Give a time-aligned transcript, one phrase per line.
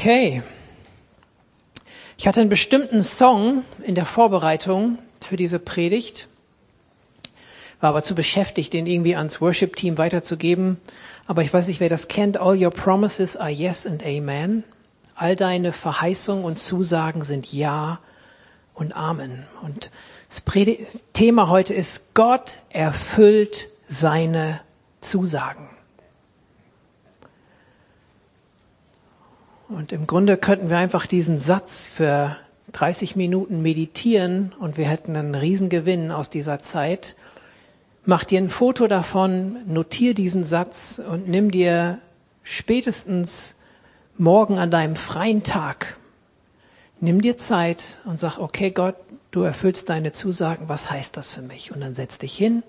[0.00, 0.44] Okay.
[2.16, 6.28] Ich hatte einen bestimmten Song in der Vorbereitung für diese Predigt,
[7.80, 10.76] war aber zu beschäftigt, den irgendwie ans Worship-Team weiterzugeben.
[11.26, 12.38] Aber ich weiß nicht, wer das kennt.
[12.38, 14.62] All your promises are yes and amen.
[15.16, 17.98] All deine Verheißungen und Zusagen sind ja
[18.74, 19.48] und Amen.
[19.62, 19.90] Und
[20.28, 20.44] das
[21.12, 24.60] Thema heute ist, Gott erfüllt seine
[25.00, 25.68] Zusagen.
[29.68, 32.36] Und im Grunde könnten wir einfach diesen Satz für
[32.72, 37.16] 30 Minuten meditieren und wir hätten einen Riesengewinn aus dieser Zeit.
[38.04, 41.98] Mach dir ein Foto davon, notier diesen Satz und nimm dir
[42.42, 43.56] spätestens
[44.16, 45.98] morgen an deinem freien Tag,
[47.00, 48.96] nimm dir Zeit und sag, okay Gott,
[49.30, 51.72] du erfüllst deine Zusagen, was heißt das für mich?
[51.72, 52.62] Und dann setz dich hin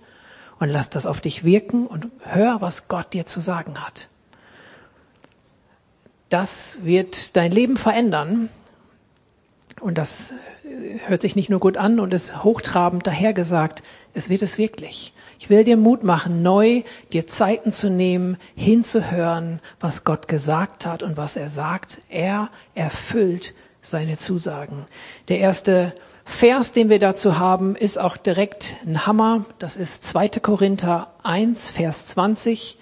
[0.60, 4.10] und lass das auf dich wirken und hör, was Gott dir zu sagen hat.
[6.30, 8.50] Das wird dein Leben verändern.
[9.80, 10.34] Und das
[10.64, 15.14] äh, hört sich nicht nur gut an und ist hochtrabend dahergesagt, es wird es wirklich.
[15.40, 21.02] Ich will dir Mut machen, neu dir Zeiten zu nehmen, hinzuhören, was Gott gesagt hat
[21.02, 22.00] und was er sagt.
[22.10, 24.86] Er erfüllt seine Zusagen.
[25.30, 25.94] Der erste
[26.26, 29.46] Vers, den wir dazu haben, ist auch direkt ein Hammer.
[29.60, 30.28] Das ist 2.
[30.42, 32.79] Korinther 1, Vers 20.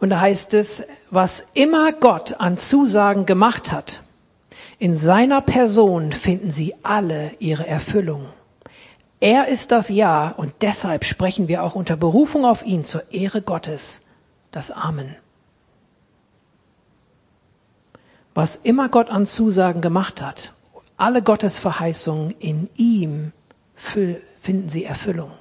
[0.00, 4.02] Und da heißt es, was immer Gott an Zusagen gemacht hat,
[4.78, 8.28] in seiner Person finden sie alle ihre Erfüllung.
[9.20, 13.42] Er ist das Ja und deshalb sprechen wir auch unter Berufung auf ihn zur Ehre
[13.42, 14.02] Gottes
[14.52, 15.16] das Amen.
[18.34, 20.52] Was immer Gott an Zusagen gemacht hat,
[20.96, 23.32] alle Gottes Verheißungen in ihm
[23.74, 25.32] finden sie Erfüllung.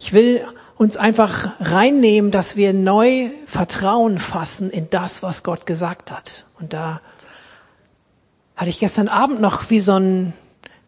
[0.00, 0.46] Ich will
[0.78, 6.46] uns einfach reinnehmen, dass wir neu Vertrauen fassen in das, was Gott gesagt hat.
[6.60, 7.00] Und da
[8.56, 10.32] hatte ich gestern Abend noch wie so ein,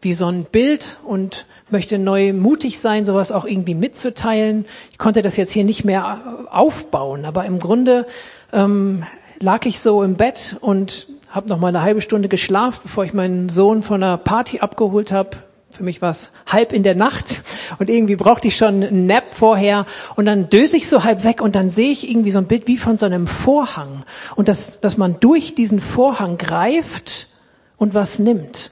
[0.01, 4.65] wie so ein Bild und möchte neu mutig sein, sowas auch irgendwie mitzuteilen.
[4.91, 8.07] Ich konnte das jetzt hier nicht mehr aufbauen, aber im Grunde
[8.53, 9.03] ähm,
[9.39, 13.13] lag ich so im Bett und habe noch mal eine halbe Stunde geschlafen, bevor ich
[13.13, 15.37] meinen Sohn von einer Party abgeholt habe
[15.71, 17.41] für mich war es halb in der Nacht
[17.79, 21.41] und irgendwie brauchte ich schon einen Nap vorher und dann döse ich so halb weg
[21.41, 24.03] und dann sehe ich irgendwie so ein Bild wie von so einem Vorhang
[24.35, 27.27] und dass, dass man durch diesen Vorhang greift
[27.77, 28.71] und was nimmt.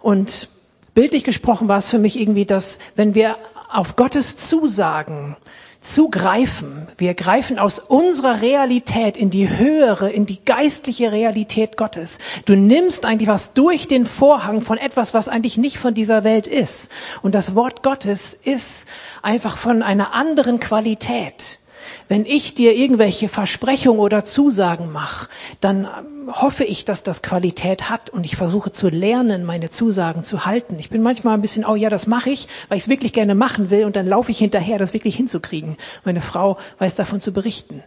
[0.00, 0.48] Und
[0.96, 3.36] bildlich gesprochen war es für mich irgendwie, dass wenn wir
[3.70, 5.36] auf Gottes Zusagen
[5.82, 6.88] zugreifen.
[6.96, 12.18] Wir greifen aus unserer Realität in die höhere, in die geistliche Realität Gottes.
[12.46, 16.48] Du nimmst eigentlich was durch den Vorhang von etwas, was eigentlich nicht von dieser Welt
[16.48, 16.90] ist.
[17.22, 18.88] Und das Wort Gottes ist
[19.22, 21.60] einfach von einer anderen Qualität.
[22.08, 25.28] Wenn ich dir irgendwelche Versprechungen oder Zusagen mache,
[25.60, 30.22] dann ähm, hoffe ich, dass das Qualität hat und ich versuche zu lernen, meine Zusagen
[30.22, 30.78] zu halten.
[30.78, 33.34] Ich bin manchmal ein bisschen, oh ja, das mache ich, weil ich es wirklich gerne
[33.34, 35.76] machen will und dann laufe ich hinterher, das wirklich hinzukriegen.
[36.04, 37.82] Meine Frau weiß davon zu berichten.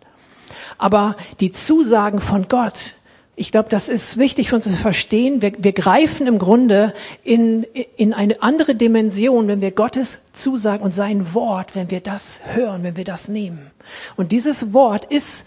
[0.77, 2.95] Aber die Zusagen von Gott,
[3.39, 5.41] ich glaube, das ist wichtig für uns zu verstehen.
[5.41, 7.63] Wir, wir greifen im Grunde in,
[7.95, 12.83] in eine andere Dimension, wenn wir Gottes Zusagen und sein Wort, wenn wir das hören,
[12.83, 13.71] wenn wir das nehmen.
[14.17, 15.45] Und dieses Wort ist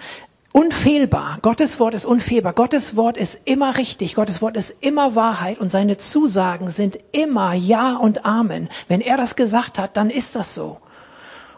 [0.53, 1.39] unfehlbar.
[1.43, 2.55] Gottes Wort ist unfehlbar.
[2.55, 4.15] Gottes Wort ist immer richtig.
[4.15, 8.71] Gottes Wort ist immer Wahrheit und seine Zusagen sind immer Ja und Amen.
[8.89, 10.79] Wenn er das gesagt hat, dann ist das so.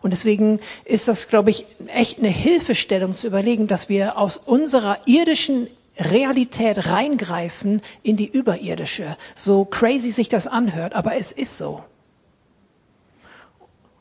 [0.02, 4.98] Und deswegen ist das, glaube ich, echt eine Hilfestellung zu überlegen, dass wir aus unserer
[5.06, 5.68] irdischen
[5.98, 9.16] Realität reingreifen in die überirdische.
[9.34, 11.84] So crazy sich das anhört, aber es ist so.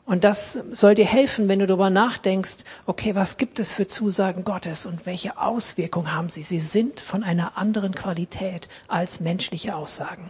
[0.06, 4.44] Und das soll dir helfen, wenn du darüber nachdenkst, okay, was gibt es für Zusagen
[4.44, 6.42] Gottes und welche Auswirkungen haben sie?
[6.42, 10.28] Sie sind von einer anderen Qualität als menschliche Aussagen.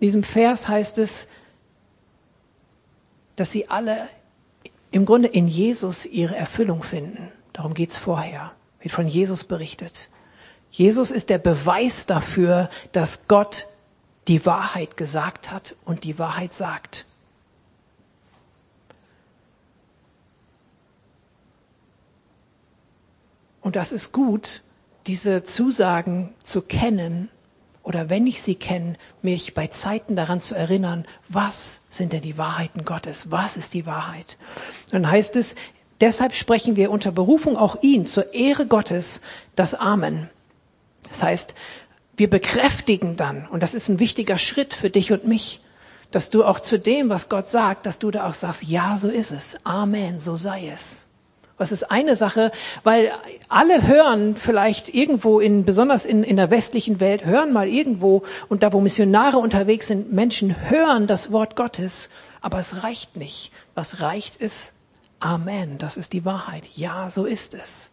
[0.00, 1.28] In diesem Vers heißt es,
[3.36, 4.08] dass sie alle
[4.90, 7.30] im Grunde in Jesus ihre Erfüllung finden.
[7.52, 10.08] Darum geht's vorher wird von Jesus berichtet.
[10.70, 13.66] Jesus ist der Beweis dafür, dass Gott
[14.28, 17.06] die Wahrheit gesagt hat und die Wahrheit sagt.
[23.60, 24.62] Und das ist gut,
[25.06, 27.28] diese Zusagen zu kennen
[27.82, 32.38] oder wenn ich sie kenne, mich bei Zeiten daran zu erinnern, was sind denn die
[32.38, 33.30] Wahrheiten Gottes?
[33.30, 34.38] Was ist die Wahrheit?
[34.90, 35.56] Dann heißt es,
[36.02, 39.20] Deshalb sprechen wir unter Berufung auch ihn zur Ehre Gottes
[39.54, 40.28] das Amen.
[41.08, 41.54] Das heißt,
[42.16, 45.60] wir bekräftigen dann, und das ist ein wichtiger Schritt für dich und mich,
[46.10, 49.08] dass du auch zu dem, was Gott sagt, dass du da auch sagst, ja, so
[49.08, 49.56] ist es.
[49.62, 51.06] Amen, so sei es.
[51.56, 52.50] Was ist eine Sache?
[52.82, 53.12] Weil
[53.48, 58.64] alle hören vielleicht irgendwo in, besonders in, in der westlichen Welt, hören mal irgendwo und
[58.64, 62.08] da, wo Missionare unterwegs sind, Menschen hören das Wort Gottes.
[62.40, 63.52] Aber es reicht nicht.
[63.76, 64.74] Was reicht ist
[65.22, 65.78] Amen.
[65.78, 66.68] Das ist die Wahrheit.
[66.74, 67.90] Ja, so ist es.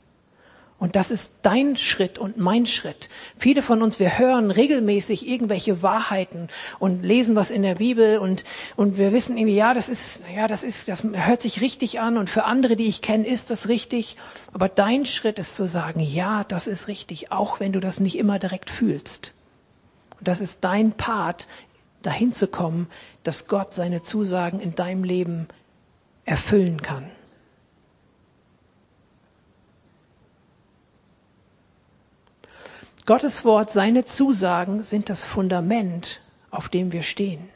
[0.80, 3.10] Und das ist dein Schritt und mein Schritt.
[3.38, 6.48] Viele von uns, wir hören regelmäßig irgendwelche Wahrheiten
[6.80, 8.46] und lesen was in der Bibel und,
[8.78, 12.18] und wir wissen irgendwie, ja, das ist, ja, das ist, das hört sich richtig an
[12.18, 14.16] und für andere, die ich kenne, ist das richtig.
[14.54, 18.18] Aber dein Schritt ist zu sagen, ja, das ist richtig, auch wenn du das nicht
[18.18, 19.34] immer direkt fühlst.
[20.18, 21.48] Und das ist dein Part,
[22.02, 22.88] dahin zu kommen,
[23.24, 25.50] dass Gott seine Zusagen in deinem Leben
[26.24, 27.12] erfüllen kann.
[33.10, 36.22] Gottes Wort, seine Zusagen sind das Fundament,
[36.52, 37.50] auf dem wir stehen.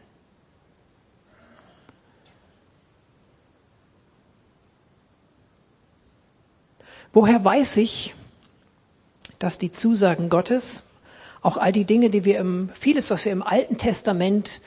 [7.14, 8.16] Woher weiß ich,
[9.38, 10.82] dass die Zusagen Gottes,
[11.44, 14.60] auch all die Dinge, die wir im, vieles, was wir im Alten Testament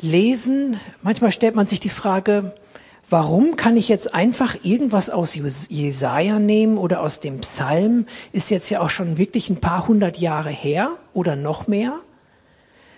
[0.00, 2.54] lesen, manchmal stellt man sich die Frage,
[3.10, 8.06] Warum kann ich jetzt einfach irgendwas aus Jesaja nehmen oder aus dem Psalm?
[8.32, 12.00] Ist jetzt ja auch schon wirklich ein paar hundert Jahre her oder noch mehr.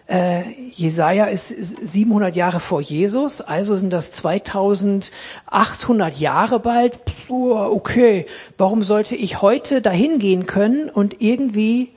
[0.09, 7.01] Äh, Jesaja ist 700 Jahre vor Jesus, also sind das 2800 Jahre bald.
[7.27, 8.27] Puh, okay,
[8.57, 11.91] warum sollte ich heute dahin gehen können und irgendwie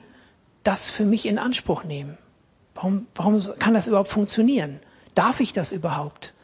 [0.64, 2.18] das für mich in Anspruch nehmen?
[2.74, 4.80] Warum, warum kann das überhaupt funktionieren?
[5.14, 6.34] Darf ich das überhaupt?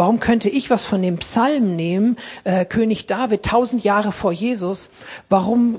[0.00, 4.88] Warum könnte ich was von dem Psalm nehmen, äh, König David, tausend Jahre vor Jesus?
[5.28, 5.76] Warum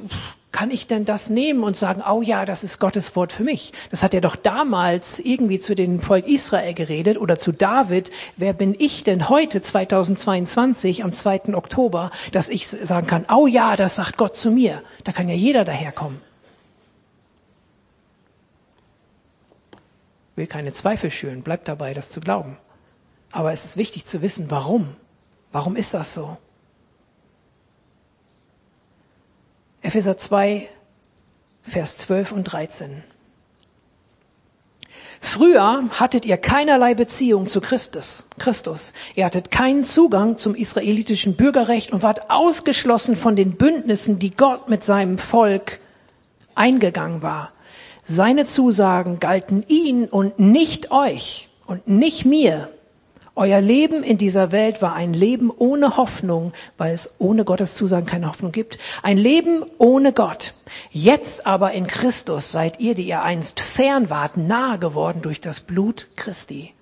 [0.52, 3.74] kann ich denn das nehmen und sagen, oh ja, das ist Gottes Wort für mich?
[3.90, 8.12] Das hat er doch damals irgendwie zu dem Volk Israel geredet oder zu David.
[8.38, 11.56] Wer bin ich denn heute, 2022, am 2.
[11.56, 14.84] Oktober, dass ich sagen kann, oh ja, das sagt Gott zu mir.
[15.04, 16.22] Da kann ja jeder daherkommen.
[20.36, 22.60] Will keine Zweifel schüren, bleibt dabei, das zu glauben.
[23.32, 24.96] Aber es ist wichtig zu wissen, warum.
[25.52, 26.38] Warum ist das so?
[29.82, 30.70] Epheser 2,
[31.64, 33.04] Vers 12 und 13.
[35.24, 38.26] Früher hattet ihr keinerlei Beziehung zu Christus.
[38.40, 38.94] Christus.
[39.16, 44.68] Ihr hattet keinen Zugang zum israelitischen Bürgerrecht und wart ausgeschlossen von den Bündnissen, die Gott
[44.68, 45.80] mit seinem Volk
[46.56, 47.52] eingegangen war.
[48.04, 52.70] Seine Zusagen galten ihn und nicht euch und nicht mir.
[53.42, 58.06] Euer Leben in dieser Welt war ein Leben ohne Hoffnung, weil es ohne Gottes Zusagen
[58.06, 58.78] keine Hoffnung gibt.
[59.02, 60.54] Ein Leben ohne Gott.
[60.92, 65.60] Jetzt aber in Christus seid ihr, die ihr einst fern wart, nahe geworden durch das
[65.60, 66.76] Blut Christi.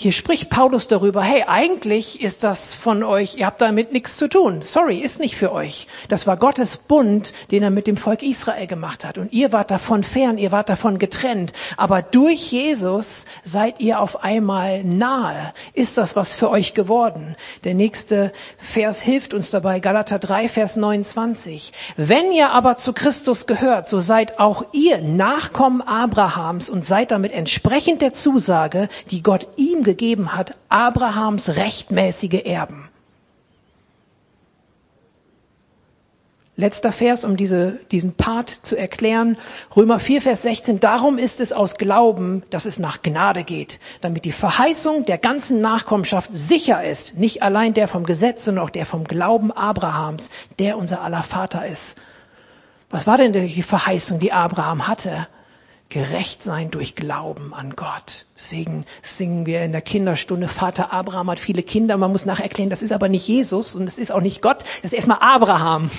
[0.00, 4.28] Hier spricht Paulus darüber, hey, eigentlich ist das von euch, ihr habt damit nichts zu
[4.28, 4.62] tun.
[4.62, 5.88] Sorry, ist nicht für euch.
[6.06, 9.18] Das war Gottes Bund, den er mit dem Volk Israel gemacht hat.
[9.18, 11.52] Und ihr wart davon fern, ihr wart davon getrennt.
[11.76, 15.52] Aber durch Jesus seid ihr auf einmal nahe.
[15.74, 17.34] Ist das was für euch geworden?
[17.64, 21.72] Der nächste Vers hilft uns dabei, Galater 3, Vers 29.
[21.96, 27.32] Wenn ihr aber zu Christus gehört, so seid auch ihr Nachkommen Abrahams und seid damit
[27.32, 32.90] entsprechend der Zusage, die Gott ihm gegeben hat, Abrahams rechtmäßige Erben.
[36.56, 39.38] Letzter Vers, um diese, diesen Part zu erklären.
[39.74, 40.78] Römer 4, Vers 16.
[40.78, 45.62] Darum ist es aus Glauben, dass es nach Gnade geht, damit die Verheißung der ganzen
[45.62, 47.16] Nachkommenschaft sicher ist.
[47.16, 51.66] Nicht allein der vom Gesetz, sondern auch der vom Glauben Abrahams, der unser aller Vater
[51.66, 51.96] ist.
[52.90, 55.28] Was war denn die Verheißung, die Abraham hatte?
[55.88, 58.26] Gerecht sein durch Glauben an Gott.
[58.36, 61.96] Deswegen singen wir in der Kinderstunde, Vater Abraham hat viele Kinder.
[61.96, 64.64] Man muss nachher erklären, das ist aber nicht Jesus und das ist auch nicht Gott,
[64.82, 65.90] das ist erstmal Abraham.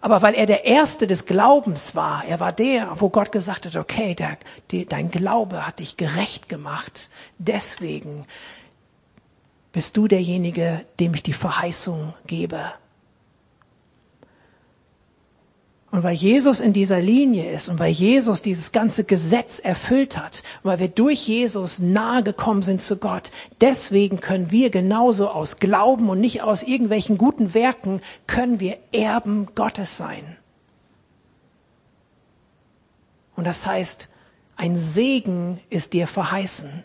[0.00, 3.76] Aber weil er der Erste des Glaubens war, er war der, wo Gott gesagt hat,
[3.76, 4.38] okay, der,
[4.70, 7.10] die, dein Glaube hat dich gerecht gemacht.
[7.38, 8.24] Deswegen
[9.72, 12.72] bist du derjenige, dem ich die Verheißung gebe.
[15.90, 20.44] Und weil Jesus in dieser Linie ist und weil Jesus dieses ganze Gesetz erfüllt hat,
[20.62, 26.08] weil wir durch Jesus nahe gekommen sind zu Gott, deswegen können wir genauso aus Glauben
[26.08, 30.36] und nicht aus irgendwelchen guten Werken, können wir Erben Gottes sein.
[33.34, 34.10] Und das heißt,
[34.56, 36.84] ein Segen ist dir verheißen.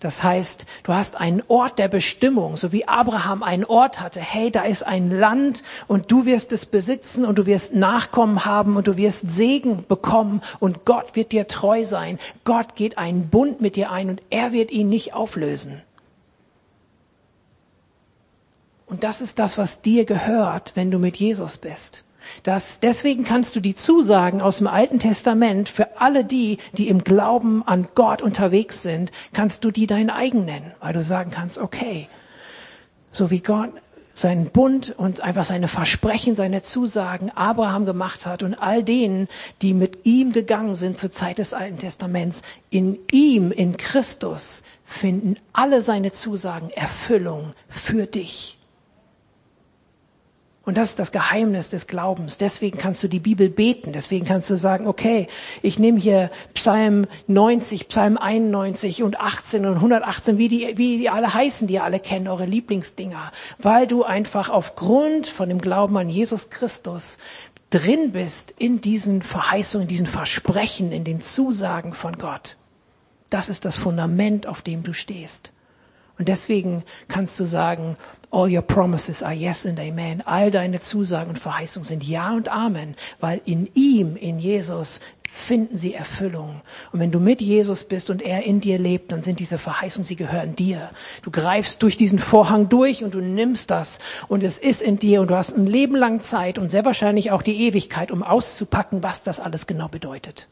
[0.00, 4.18] Das heißt, du hast einen Ort der Bestimmung, so wie Abraham einen Ort hatte.
[4.18, 8.76] Hey, da ist ein Land und du wirst es besitzen und du wirst Nachkommen haben
[8.76, 12.18] und du wirst Segen bekommen und Gott wird dir treu sein.
[12.44, 15.82] Gott geht einen Bund mit dir ein und er wird ihn nicht auflösen.
[18.86, 22.04] Und das ist das, was dir gehört, wenn du mit Jesus bist.
[22.42, 27.04] Das, deswegen kannst du die Zusagen aus dem Alten Testament für alle die, die im
[27.04, 31.58] Glauben an Gott unterwegs sind, kannst du die dein eigen nennen, weil du sagen kannst,
[31.58, 32.08] okay,
[33.12, 33.70] so wie Gott
[34.20, 39.28] seinen Bund und einfach seine Versprechen, seine Zusagen Abraham gemacht hat und all denen,
[39.62, 45.36] die mit ihm gegangen sind zur Zeit des Alten Testaments, in ihm, in Christus, finden
[45.52, 48.59] alle seine Zusagen Erfüllung für dich.
[50.66, 52.36] Und das ist das Geheimnis des Glaubens.
[52.36, 53.92] Deswegen kannst du die Bibel beten.
[53.92, 55.26] Deswegen kannst du sagen, okay,
[55.62, 61.08] ich nehme hier Psalm 90, Psalm 91 und 18 und 118, wie die, wie die
[61.08, 63.32] alle heißen, die ihr alle kennen, eure Lieblingsdinger.
[63.58, 67.16] Weil du einfach aufgrund von dem Glauben an Jesus Christus
[67.70, 72.56] drin bist in diesen Verheißungen, in diesen Versprechen, in den Zusagen von Gott.
[73.30, 75.52] Das ist das Fundament, auf dem du stehst.
[76.20, 77.96] Und deswegen kannst du sagen,
[78.30, 80.20] All your promises are yes and amen.
[80.26, 85.00] All deine Zusagen und Verheißungen sind ja und amen, weil in ihm, in Jesus,
[85.32, 86.60] finden sie Erfüllung.
[86.92, 90.04] Und wenn du mit Jesus bist und er in dir lebt, dann sind diese Verheißungen,
[90.04, 90.90] sie gehören dir.
[91.22, 93.98] Du greifst durch diesen Vorhang durch und du nimmst das
[94.28, 97.30] und es ist in dir und du hast ein Leben lang Zeit und sehr wahrscheinlich
[97.30, 100.48] auch die Ewigkeit, um auszupacken, was das alles genau bedeutet.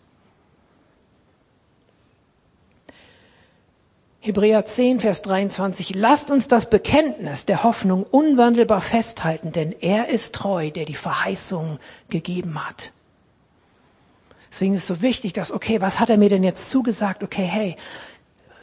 [4.28, 5.94] Hebräer 10, Vers 23.
[5.94, 11.78] Lasst uns das Bekenntnis der Hoffnung unwandelbar festhalten, denn er ist treu, der die Verheißung
[12.10, 12.92] gegeben hat.
[14.50, 17.22] Deswegen ist es so wichtig, dass, okay, was hat er mir denn jetzt zugesagt?
[17.22, 17.76] Okay, hey,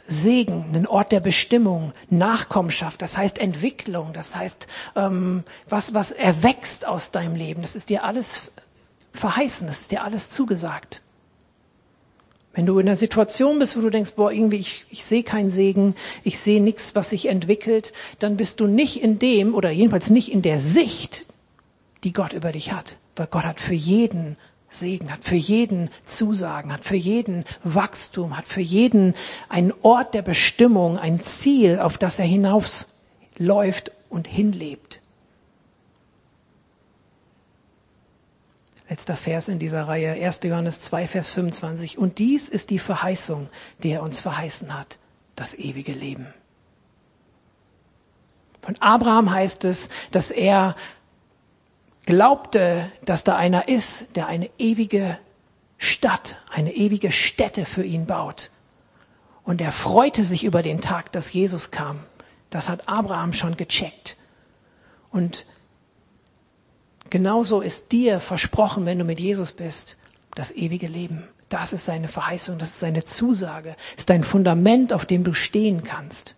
[0.06, 6.86] Segen, ein Ort der Bestimmung, Nachkommenschaft, das heißt Entwicklung, das heißt, ähm, was, was erwächst
[6.86, 7.62] aus deinem Leben.
[7.62, 8.52] Das ist dir alles
[9.12, 11.02] verheißen, das ist dir alles zugesagt.
[12.56, 15.50] Wenn du in einer Situation bist, wo du denkst, boah, irgendwie, ich, ich sehe keinen
[15.50, 15.94] Segen,
[16.24, 20.32] ich sehe nichts, was sich entwickelt, dann bist du nicht in dem, oder jedenfalls nicht
[20.32, 21.26] in der Sicht,
[22.02, 22.96] die Gott über dich hat.
[23.14, 24.38] Weil Gott hat für jeden
[24.70, 29.12] Segen, hat für jeden Zusagen, hat für jeden Wachstum, hat für jeden
[29.50, 35.02] einen Ort der Bestimmung, ein Ziel, auf das er hinausläuft und hinlebt.
[38.88, 40.40] Letzter Vers in dieser Reihe, 1.
[40.44, 41.98] Johannes 2, Vers 25.
[41.98, 43.48] Und dies ist die Verheißung,
[43.82, 44.98] die er uns verheißen hat,
[45.34, 46.32] das ewige Leben.
[48.62, 50.74] Von Abraham heißt es, dass er
[52.04, 55.18] glaubte, dass da einer ist, der eine ewige
[55.78, 58.50] Stadt, eine ewige Stätte für ihn baut.
[59.42, 62.00] Und er freute sich über den Tag, dass Jesus kam.
[62.50, 64.16] Das hat Abraham schon gecheckt.
[65.10, 65.46] Und
[67.10, 69.96] Genauso ist dir versprochen, wenn du mit Jesus bist,
[70.34, 71.24] das ewige Leben.
[71.48, 75.84] Das ist seine Verheißung, das ist seine Zusage, ist dein Fundament, auf dem du stehen
[75.84, 76.34] kannst.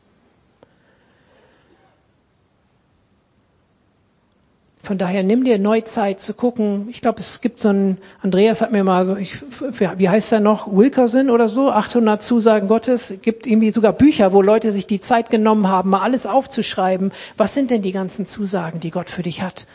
[4.82, 6.88] Von daher nimm dir neu Zeit zu gucken.
[6.90, 10.40] Ich glaube, es gibt so ein, Andreas hat mir mal so, ich, wie heißt er
[10.40, 13.10] noch, Wilkerson oder so, 800 Zusagen Gottes.
[13.10, 17.12] Es gibt irgendwie sogar Bücher, wo Leute sich die Zeit genommen haben, mal alles aufzuschreiben.
[17.36, 19.66] Was sind denn die ganzen Zusagen, die Gott für dich hat?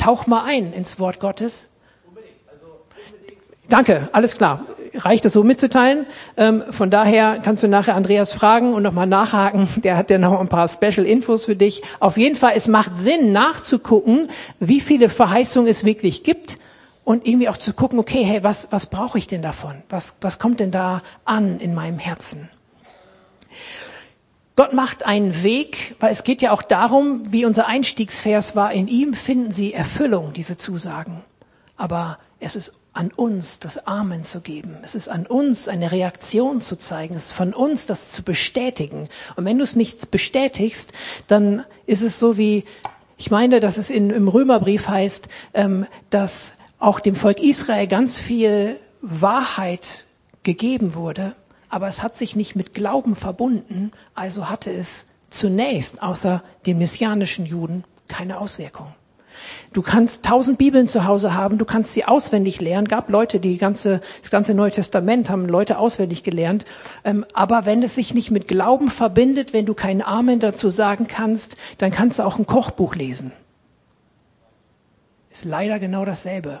[0.00, 1.68] Tauch mal ein ins Wort Gottes.
[3.68, 4.64] Danke, alles klar.
[4.94, 6.06] Reicht das so mitzuteilen?
[6.38, 9.68] Ähm, von daher kannst du nachher Andreas fragen und nochmal nachhaken.
[9.84, 11.82] Der hat ja noch ein paar Special Infos für dich.
[12.00, 16.56] Auf jeden Fall, es macht Sinn nachzugucken, wie viele Verheißungen es wirklich gibt
[17.04, 19.82] und irgendwie auch zu gucken, okay, hey, was, was brauche ich denn davon?
[19.90, 22.48] Was, was kommt denn da an in meinem Herzen?
[24.60, 28.88] Gott macht einen Weg, weil es geht ja auch darum, wie unser Einstiegsvers war, in
[28.88, 31.22] ihm finden sie Erfüllung, diese Zusagen.
[31.78, 34.76] Aber es ist an uns, das Amen zu geben.
[34.82, 37.14] Es ist an uns, eine Reaktion zu zeigen.
[37.14, 39.08] Es ist von uns, das zu bestätigen.
[39.34, 40.92] Und wenn du es nicht bestätigst,
[41.26, 42.64] dann ist es so wie,
[43.16, 48.18] ich meine, dass es in, im Römerbrief heißt, ähm, dass auch dem Volk Israel ganz
[48.18, 50.04] viel Wahrheit
[50.42, 51.34] gegeben wurde
[51.70, 57.46] aber es hat sich nicht mit Glauben verbunden, also hatte es zunächst außer den messianischen
[57.46, 58.92] Juden keine Auswirkung.
[59.72, 62.88] Du kannst tausend Bibeln zu Hause haben, du kannst sie auswendig lernen.
[62.88, 66.64] Gab Leute, die ganze, das ganze Neue Testament haben Leute auswendig gelernt.
[67.04, 71.06] Ähm, aber wenn es sich nicht mit Glauben verbindet, wenn du keinen Amen dazu sagen
[71.06, 73.32] kannst, dann kannst du auch ein Kochbuch lesen.
[75.30, 76.60] Ist leider genau dasselbe.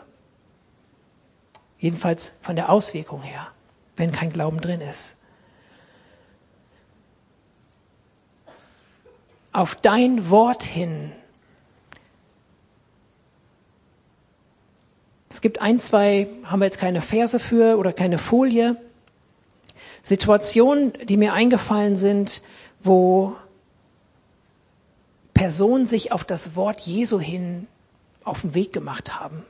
[1.78, 3.48] Jedenfalls von der Auswirkung her
[4.00, 5.14] wenn kein Glauben drin ist.
[9.52, 11.12] Auf dein Wort hin.
[15.28, 18.76] Es gibt ein, zwei, haben wir jetzt keine Verse für oder keine Folie.
[20.02, 22.42] Situationen, die mir eingefallen sind,
[22.82, 23.36] wo
[25.34, 27.66] Personen sich auf das Wort Jesu hin
[28.24, 29.44] auf den Weg gemacht haben.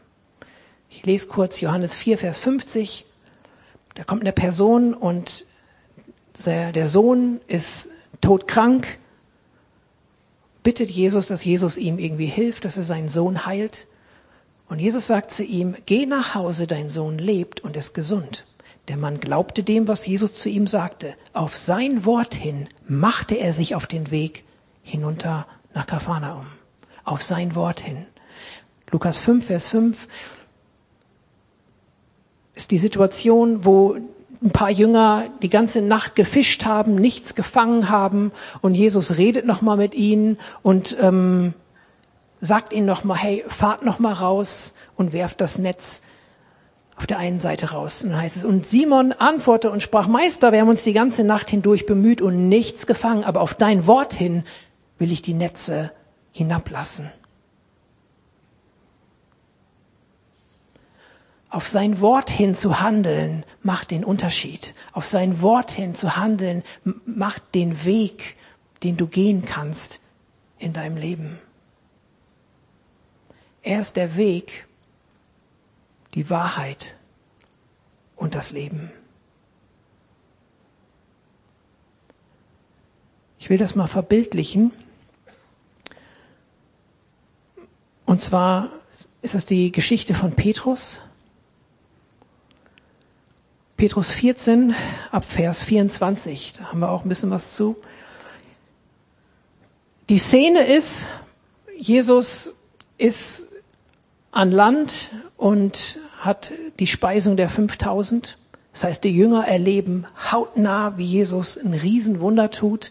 [0.88, 3.06] Ich lese kurz Johannes 4, Vers 50.
[3.94, 5.44] Da kommt eine Person und
[6.46, 7.88] der, Sohn ist
[8.20, 8.98] todkrank,
[10.62, 13.86] bittet Jesus, dass Jesus ihm irgendwie hilft, dass er seinen Sohn heilt.
[14.68, 18.46] Und Jesus sagt zu ihm, geh nach Hause, dein Sohn lebt und ist gesund.
[18.88, 21.14] Der Mann glaubte dem, was Jesus zu ihm sagte.
[21.32, 24.44] Auf sein Wort hin machte er sich auf den Weg
[24.82, 26.46] hinunter nach Kapharnaum.
[27.04, 28.06] Auf sein Wort hin.
[28.90, 30.08] Lukas 5, Vers 5
[32.54, 33.96] ist die Situation, wo
[34.42, 39.76] ein paar Jünger die ganze Nacht gefischt haben, nichts gefangen haben und Jesus redet nochmal
[39.76, 41.54] mit ihnen und ähm,
[42.40, 46.00] sagt ihnen nochmal, hey, fahrt nochmal raus und werft das Netz
[46.96, 48.02] auf der einen Seite raus.
[48.02, 51.24] Und dann heißt es, und Simon antwortete und sprach, Meister, wir haben uns die ganze
[51.24, 54.44] Nacht hindurch bemüht und nichts gefangen, aber auf dein Wort hin
[54.98, 55.92] will ich die Netze
[56.32, 57.10] hinablassen.
[61.50, 64.72] Auf sein Wort hin zu handeln macht den Unterschied.
[64.92, 66.62] Auf sein Wort hin zu handeln
[67.04, 68.36] macht den Weg,
[68.84, 70.00] den du gehen kannst
[70.58, 71.40] in deinem Leben.
[73.62, 74.68] Er ist der Weg,
[76.14, 76.94] die Wahrheit
[78.14, 78.92] und das Leben.
[83.40, 84.70] Ich will das mal verbildlichen.
[88.04, 88.70] Und zwar
[89.22, 91.00] ist das die Geschichte von Petrus.
[93.80, 94.74] Petrus 14
[95.10, 97.76] ab Vers 24, da haben wir auch ein bisschen was zu.
[100.10, 101.06] Die Szene ist,
[101.78, 102.52] Jesus
[102.98, 103.46] ist
[104.32, 105.08] an Land
[105.38, 108.36] und hat die Speisung der 5000.
[108.74, 112.90] Das heißt, die Jünger erleben hautnah, wie Jesus ein Riesenwunder tut.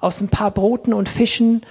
[0.00, 1.64] Aus ein paar Broten und Fischen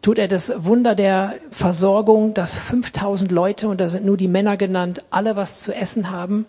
[0.00, 4.56] tut er das Wunder der Versorgung, dass 5000 Leute, und da sind nur die Männer
[4.56, 6.46] genannt, alle was zu essen haben.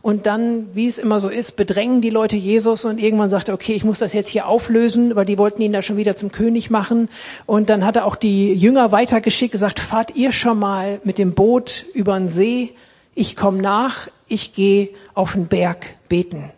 [0.00, 3.54] Und dann, wie es immer so ist, bedrängen die Leute Jesus und irgendwann sagt er,
[3.54, 6.30] okay, ich muss das jetzt hier auflösen, weil die wollten ihn da schon wieder zum
[6.30, 7.08] König machen.
[7.46, 11.34] Und dann hat er auch die Jünger weitergeschickt, gesagt, fahrt ihr schon mal mit dem
[11.34, 12.74] Boot über den See,
[13.14, 16.50] ich komme nach, ich gehe auf den Berg beten.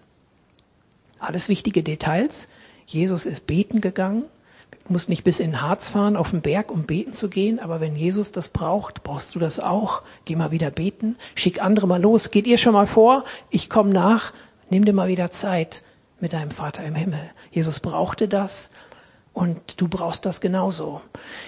[1.18, 2.48] Alles wichtige Details.
[2.87, 4.24] Jesus ist beten gegangen
[4.88, 7.81] musst nicht bis in den Harz fahren, auf den Berg, um beten zu gehen, aber
[7.81, 10.03] wenn Jesus das braucht, brauchst du das auch.
[10.25, 13.90] Geh mal wieder beten, schick andere mal los, geht ihr schon mal vor, ich komme
[13.90, 14.33] nach,
[14.69, 15.83] nimm dir mal wieder Zeit
[16.21, 17.31] mit deinem Vater im Himmel.
[17.51, 18.71] Jesus brauchte das
[19.33, 21.01] und du brauchst das genauso.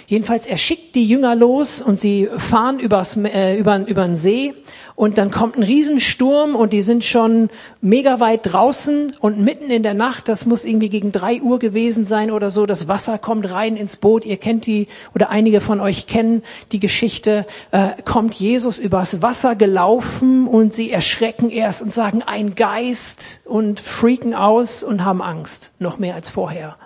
[0.07, 4.55] Jedenfalls, er schickt die Jünger los und sie fahren übers, äh, über, über den See
[4.95, 9.83] und dann kommt ein Riesensturm und die sind schon mega weit draußen und mitten in
[9.83, 13.51] der Nacht, das muss irgendwie gegen drei Uhr gewesen sein oder so, das Wasser kommt
[13.51, 14.25] rein ins Boot.
[14.25, 19.57] Ihr kennt die oder einige von euch kennen die Geschichte, äh, kommt Jesus übers Wasser
[19.57, 25.73] gelaufen und sie erschrecken erst und sagen, ein Geist und freaken aus und haben Angst,
[25.79, 26.77] noch mehr als vorher.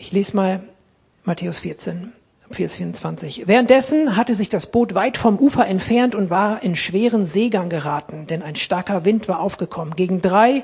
[0.00, 0.62] Ich lese mal
[1.24, 2.12] Matthäus 14.
[2.52, 3.48] Vers 24.
[3.48, 8.28] Währenddessen hatte sich das Boot weit vom Ufer entfernt und war in schweren Seegang geraten,
[8.28, 9.96] denn ein starker Wind war aufgekommen.
[9.96, 10.62] Gegen drei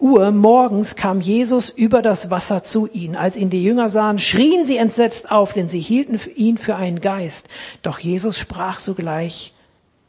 [0.00, 3.14] Uhr morgens kam Jesus über das Wasser zu ihnen.
[3.14, 7.00] Als ihn die Jünger sahen, schrien sie entsetzt auf, denn sie hielten ihn für einen
[7.00, 7.48] Geist.
[7.82, 9.54] Doch Jesus sprach sogleich,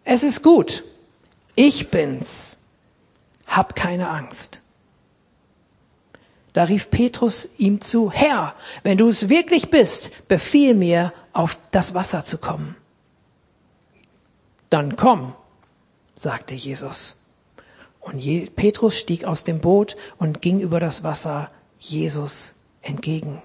[0.03, 0.83] es ist gut,
[1.55, 2.57] ich bin's,
[3.45, 4.62] hab keine Angst.
[6.53, 11.95] Da rief Petrus ihm zu, Herr, wenn du es wirklich bist, befiehl mir, auf das
[11.95, 12.75] Wasser zu kommen.
[14.69, 15.33] Dann komm,
[16.13, 17.15] sagte Jesus.
[17.99, 18.21] Und
[18.55, 23.41] Petrus stieg aus dem Boot und ging über das Wasser Jesus entgegen.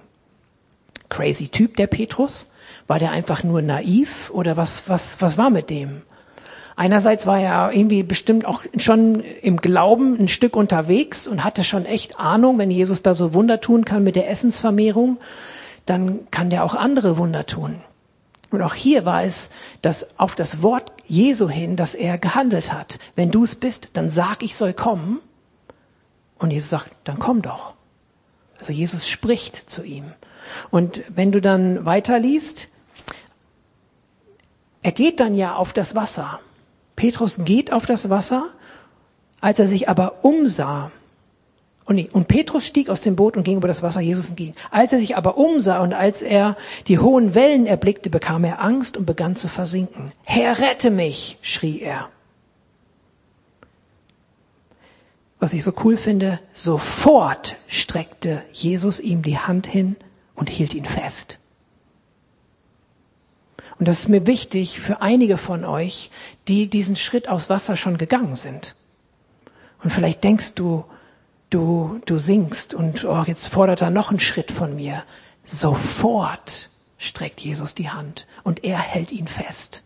[1.09, 2.51] Crazy Typ, der Petrus?
[2.87, 6.03] War der einfach nur naiv oder was, was, was war mit dem?
[6.79, 11.83] Einerseits war er irgendwie bestimmt auch schon im Glauben ein Stück unterwegs und hatte schon
[11.83, 15.17] echt Ahnung, wenn Jesus da so Wunder tun kann mit der Essensvermehrung,
[15.85, 17.81] dann kann der auch andere Wunder tun.
[18.49, 19.49] Und auch hier war es
[19.81, 22.97] dass auf das Wort Jesu hin, dass er gehandelt hat.
[23.13, 25.19] Wenn du es bist, dann sag, ich soll kommen.
[26.37, 27.73] Und Jesus sagt, dann komm doch.
[28.57, 30.13] Also Jesus spricht zu ihm.
[30.69, 32.69] Und wenn du dann weiterliest,
[34.81, 36.39] er geht dann ja auf das Wasser.
[36.99, 38.49] Petrus geht auf das Wasser,
[39.41, 40.91] als er sich aber umsah.
[41.85, 44.53] Und, nee, und Petrus stieg aus dem Boot und ging über das Wasser Jesus entgegen.
[44.69, 46.57] Als er sich aber umsah und als er
[46.87, 50.11] die hohen Wellen erblickte, bekam er Angst und begann zu versinken.
[50.25, 52.09] Herr, rette mich, schrie er.
[55.39, 59.95] was ich so cool finde, sofort streckte Jesus ihm die Hand hin
[60.35, 61.39] und hielt ihn fest.
[63.79, 66.11] Und das ist mir wichtig für einige von euch,
[66.49, 68.75] die diesen Schritt aus Wasser schon gegangen sind.
[69.81, 70.83] Und vielleicht denkst du,
[71.49, 75.03] du, du singst und oh, jetzt fordert er noch einen Schritt von mir.
[75.45, 79.83] Sofort streckt Jesus die Hand und er hält ihn fest.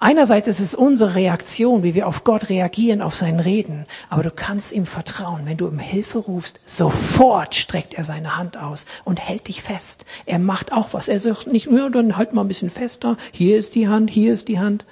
[0.00, 3.86] Einerseits ist es unsere Reaktion, wie wir auf Gott reagieren, auf sein Reden.
[4.10, 5.42] Aber du kannst ihm vertrauen.
[5.46, 10.04] Wenn du um Hilfe rufst, sofort streckt er seine Hand aus und hält dich fest.
[10.26, 11.08] Er macht auch was.
[11.08, 13.16] Er sagt nicht, ja, dann halt mal ein bisschen fester.
[13.32, 14.84] Hier ist die Hand, hier ist die Hand.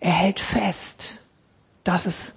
[0.00, 1.18] Er hält fest.
[1.84, 2.34] Das ist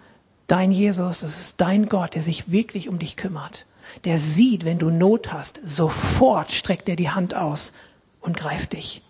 [0.47, 3.65] dein Jesus, das ist dein Gott, der sich wirklich um dich kümmert.
[4.03, 7.73] Der sieht, wenn du Not hast, sofort streckt er die Hand aus
[8.19, 9.01] und greift dich.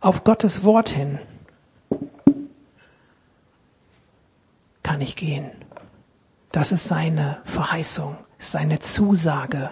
[0.00, 1.18] Auf Gottes Wort hin
[4.82, 5.50] kann ich gehen.
[6.50, 9.70] Das ist seine Verheißung, seine Zusage.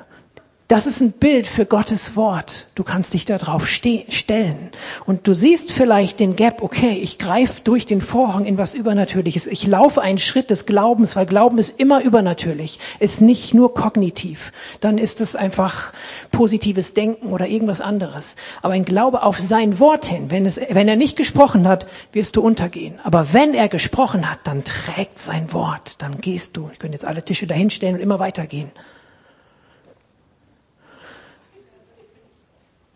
[0.69, 2.67] Das ist ein Bild für Gottes Wort.
[2.75, 4.71] Du kannst dich darauf stellen.
[5.05, 9.47] Und du siehst vielleicht den Gap, okay, ich greife durch den Vorhang in was Übernatürliches.
[9.47, 14.51] Ich laufe einen Schritt des Glaubens, weil Glauben ist immer übernatürlich, ist nicht nur kognitiv.
[14.81, 15.93] Dann ist es einfach
[16.33, 18.35] positives Denken oder irgendwas anderes.
[18.61, 22.35] Aber ein Glaube auf sein Wort hin, wenn, es, wenn er nicht gesprochen hat, wirst
[22.35, 22.99] du untergehen.
[23.05, 26.03] Aber wenn er gesprochen hat, dann trägt sein Wort.
[26.03, 26.71] Dann gehst du.
[26.73, 28.73] Ich könnte jetzt alle Tische dahinstellen und immer weitergehen.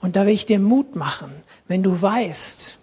[0.01, 1.31] Und da will ich dir Mut machen,
[1.69, 2.79] wenn du weißt,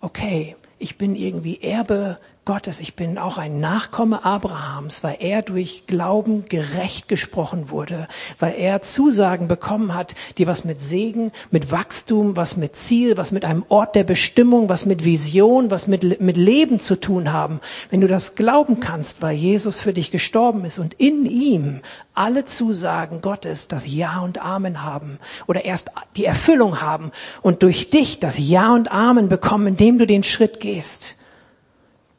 [0.00, 5.84] okay, ich bin irgendwie Erbe Gottes, ich bin auch ein Nachkomme Abrahams, weil er durch
[5.86, 8.06] Glauben gerecht gesprochen wurde,
[8.40, 13.30] weil er Zusagen bekommen hat, die was mit Segen, mit Wachstum, was mit Ziel, was
[13.30, 17.60] mit einem Ort der Bestimmung, was mit Vision, was mit, mit Leben zu tun haben.
[17.90, 21.80] Wenn du das glauben kannst, weil Jesus für dich gestorben ist und in ihm
[22.12, 27.88] alle Zusagen Gottes das Ja und Amen haben oder erst die Erfüllung haben und durch
[27.90, 31.14] dich das Ja und Amen bekommen, indem du den Schritt gehst,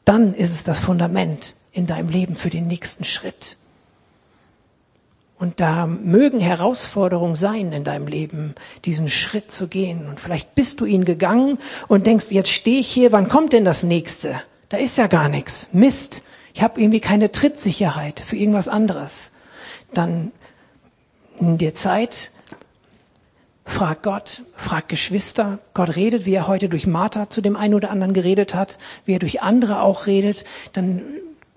[0.04, 3.56] dann ist es das Fundament in deinem Leben für den nächsten Schritt.
[5.38, 10.06] Und da mögen Herausforderungen sein in deinem Leben, diesen Schritt zu gehen.
[10.06, 13.64] Und vielleicht bist du ihn gegangen und denkst, jetzt stehe ich hier, wann kommt denn
[13.64, 14.40] das nächste?
[14.68, 15.68] Da ist ja gar nichts.
[15.72, 16.22] Mist.
[16.54, 19.32] Ich habe irgendwie keine Trittsicherheit für irgendwas anderes.
[19.92, 20.30] Dann
[21.40, 22.30] nimm dir Zeit,
[23.64, 25.58] Frag Gott, frag Geschwister.
[25.72, 29.14] Gott redet, wie er heute durch Martha zu dem einen oder anderen geredet hat, wie
[29.14, 30.44] er durch andere auch redet.
[30.74, 31.02] Dann,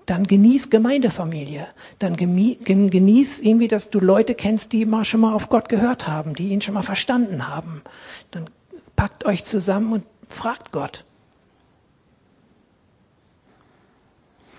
[0.06, 1.66] dann genieß Gemeindefamilie.
[1.98, 6.34] Dann genieß irgendwie, dass du Leute kennst, die mal schon mal auf Gott gehört haben,
[6.34, 7.82] die ihn schon mal verstanden haben.
[8.30, 8.48] Dann
[8.96, 11.04] packt euch zusammen und fragt Gott.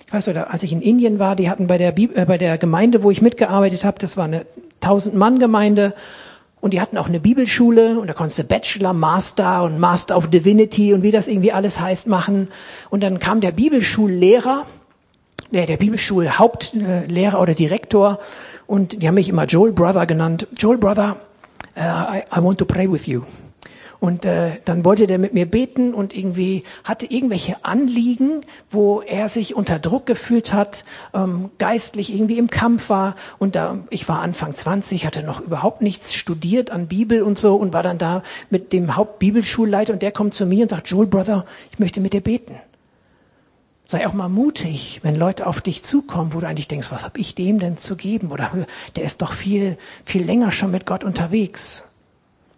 [0.06, 2.38] Ich weiß oder als ich in Indien war, die hatten bei der, Bib äh, bei
[2.38, 4.46] der Gemeinde, wo ich mitgearbeitet habe, das war eine
[4.82, 5.94] 1000 Mann Gemeinde
[6.62, 10.28] und die hatten auch eine Bibelschule und da konntest du Bachelor, Master und Master of
[10.28, 12.50] Divinity und wie das irgendwie alles heißt machen.
[12.90, 14.66] Und dann kam der Bibelschullehrer,
[15.52, 18.20] der, der Bibelschulhauptlehrer oder Direktor
[18.68, 20.48] und die haben mich immer Joel Brother genannt.
[20.58, 21.18] Joel Brother,
[21.76, 23.24] uh, I, I want to pray with you.
[24.00, 29.28] Und äh, dann wollte der mit mir beten und irgendwie hatte irgendwelche Anliegen, wo er
[29.28, 30.84] sich unter Druck gefühlt hat,
[31.14, 33.16] ähm, geistlich irgendwie im Kampf war.
[33.40, 37.58] Und da, ich war Anfang 20, hatte noch überhaupt nichts studiert an Bibel und so
[37.58, 41.08] und war dann da mit dem Hauptbibelschulleiter und der kommt zu mir und sagt, Joel
[41.08, 42.56] Brother, ich möchte mit dir beten.
[43.86, 47.20] Sei auch mal mutig, wenn Leute auf dich zukommen, wo du eigentlich denkst, was habe
[47.20, 48.32] ich dem denn zu geben?
[48.32, 48.52] Oder
[48.96, 51.84] der ist doch viel, viel länger schon mit Gott unterwegs.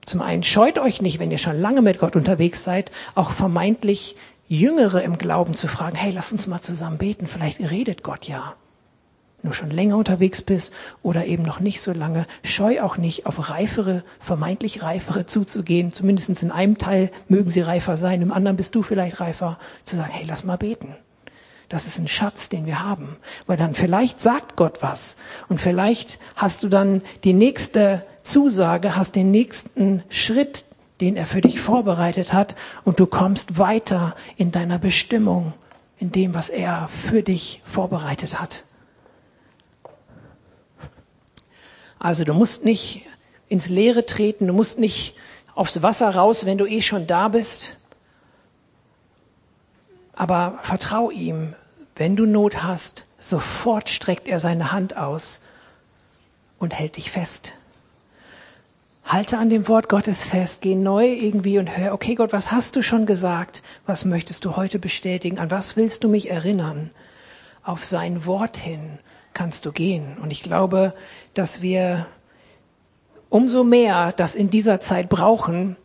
[0.05, 4.15] Zum einen scheut euch nicht, wenn ihr schon lange mit Gott unterwegs seid, auch vermeintlich
[4.47, 8.55] Jüngere im Glauben zu fragen, hey, lass uns mal zusammen beten, vielleicht redet Gott ja.
[9.43, 13.49] Nur schon länger unterwegs bist oder eben noch nicht so lange, scheu auch nicht, auf
[13.49, 15.91] reifere, vermeintlich reifere zuzugehen.
[15.91, 19.95] Zumindest in einem Teil mögen sie reifer sein, im anderen bist du vielleicht reifer, zu
[19.95, 20.95] sagen, hey, lass mal beten.
[21.69, 23.15] Das ist ein Schatz, den wir haben.
[23.47, 25.15] Weil dann vielleicht sagt Gott was
[25.47, 30.65] und vielleicht hast du dann die nächste Zusage, hast den nächsten Schritt,
[31.01, 35.53] den er für dich vorbereitet hat und du kommst weiter in deiner Bestimmung,
[35.97, 38.63] in dem, was er für dich vorbereitet hat.
[41.99, 43.05] Also du musst nicht
[43.47, 45.15] ins Leere treten, du musst nicht
[45.53, 47.77] aufs Wasser raus, wenn du eh schon da bist.
[50.13, 51.55] Aber vertrau ihm,
[51.95, 55.41] wenn du Not hast, sofort streckt er seine Hand aus
[56.57, 57.53] und hält dich fest.
[59.03, 62.75] Halte an dem Wort Gottes fest, geh neu irgendwie und hör, okay Gott, was hast
[62.75, 63.61] du schon gesagt?
[63.85, 65.39] Was möchtest du heute bestätigen?
[65.39, 66.91] An was willst du mich erinnern?
[67.63, 68.99] Auf sein Wort hin
[69.33, 70.17] kannst du gehen.
[70.21, 70.91] Und ich glaube,
[71.33, 72.07] dass wir
[73.29, 75.77] umso mehr das in dieser Zeit brauchen.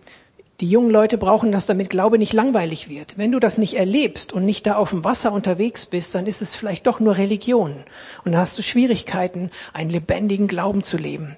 [0.61, 3.19] Die jungen Leute brauchen das, damit Glaube nicht langweilig wird.
[3.19, 6.43] Wenn du das nicht erlebst und nicht da auf dem Wasser unterwegs bist, dann ist
[6.43, 7.85] es vielleicht doch nur Religion.
[8.25, 11.37] Und dann hast du Schwierigkeiten, einen lebendigen Glauben zu leben.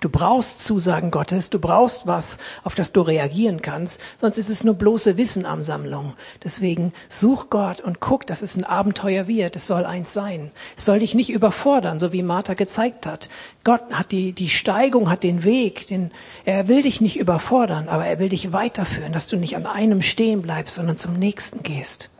[0.00, 4.62] Du brauchst Zusagen Gottes, du brauchst was, auf das du reagieren kannst, sonst ist es
[4.62, 6.12] nur bloße Wissenansammlung.
[6.44, 9.56] Deswegen such Gott und guck, dass es ein Abenteuer wird.
[9.56, 10.50] Es soll eins sein.
[10.76, 13.30] Es soll dich nicht überfordern, so wie Martha gezeigt hat.
[13.64, 16.10] Gott hat die, die Steigung, hat den Weg, den,
[16.44, 20.02] er will dich nicht überfordern, aber er will dich weiterführen, dass du nicht an einem
[20.02, 22.10] stehen bleibst, sondern zum nächsten gehst.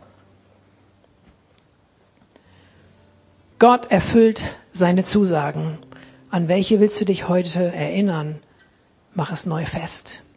[3.58, 5.78] Gott erfüllt seine Zusagen.
[6.37, 8.40] An welche willst du dich heute erinnern?
[9.14, 10.22] Mach es neu fest.